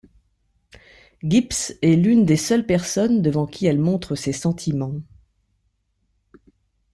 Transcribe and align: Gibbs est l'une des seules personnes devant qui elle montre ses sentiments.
Gibbs 1.23 1.77
est 1.83 1.95
l'une 1.95 2.25
des 2.25 2.35
seules 2.35 2.65
personnes 2.65 3.21
devant 3.21 3.45
qui 3.45 3.67
elle 3.67 3.77
montre 3.77 4.15
ses 4.15 4.33
sentiments. 4.33 4.95